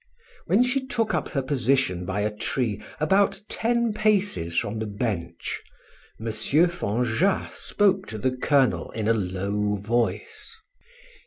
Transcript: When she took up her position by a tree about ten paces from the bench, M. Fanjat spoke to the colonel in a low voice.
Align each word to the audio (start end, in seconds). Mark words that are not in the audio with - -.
When 0.47 0.63
she 0.63 0.87
took 0.87 1.13
up 1.13 1.27
her 1.29 1.43
position 1.43 2.05
by 2.05 2.21
a 2.21 2.35
tree 2.35 2.81
about 2.99 3.39
ten 3.47 3.93
paces 3.93 4.57
from 4.57 4.79
the 4.79 4.87
bench, 4.87 5.61
M. 6.19 6.25
Fanjat 6.25 7.53
spoke 7.53 8.07
to 8.07 8.17
the 8.17 8.31
colonel 8.35 8.89
in 8.93 9.07
a 9.07 9.13
low 9.13 9.75
voice. 9.75 10.57